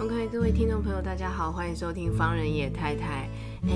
[0.00, 3.28] OK，各位听众朋友，大家好，欢迎收听方人野太太。
[3.68, 3.72] 哎，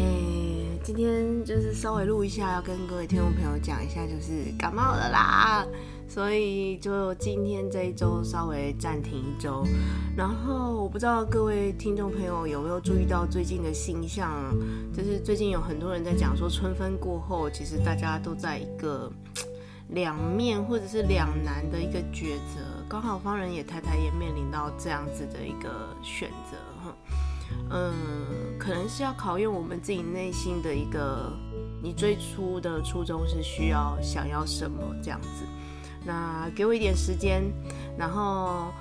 [0.85, 5.67] 今天就是稍微录一下，要跟各位听众朋友讲一下，就是感冒了啦，
[6.07, 9.67] 所以就今天这一周稍微暂停一周。
[10.17, 14.57] 然后我不知道各位听众朋友有没有注意到最近的星象，
[14.97, 19.11] 就是最近有很多人在讲说，春分过后，其实大家都在一个
[19.89, 22.61] 两面或者是两难的一个抉择。
[22.89, 26.95] 刚好方人野太太也面临到这样子的一个选择，哈，
[27.71, 31.33] 嗯，可能是要考验我们自己内心的一个，
[31.83, 35.47] 你最初的初衷是需要想要什么这样子。
[36.05, 37.43] 那给我一点时间，
[37.97, 38.73] 然后，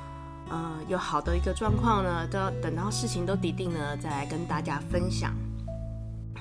[0.50, 5.34] 呃，有好的一个状况呢，都要等到事情都底定了，再来跟大家分享。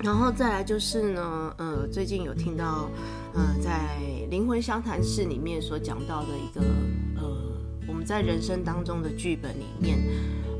[0.03, 2.89] 然后再来就是呢，呃，最近有听到，
[3.33, 3.97] 呃，在
[4.29, 6.61] 灵魂相谈室里面所讲到的一个，
[7.17, 7.51] 呃。
[7.87, 9.99] 我们在人生当中的剧本里面，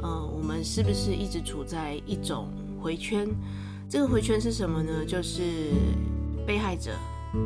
[0.01, 2.49] 呃，我们是不是一直处在一种
[2.81, 3.29] 回圈？
[3.89, 5.05] 这个回圈是什么呢？
[5.05, 5.71] 就是
[6.45, 6.91] 被害者、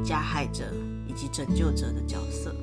[0.03, 0.63] 加害者
[1.07, 2.55] 以及拯救者的角色。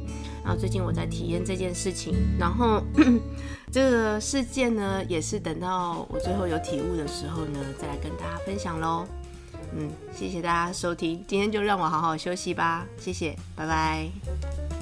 [0.42, 2.82] 然后最近我在体验这件事情，然后
[3.70, 9.06] 这个事件呢，也是等到我最后有体悟的时候呢，再来跟大家分享喽。
[9.74, 14.81] 嗯，谢谢大家收听，今天就让我好好休息吧，谢谢，拜拜。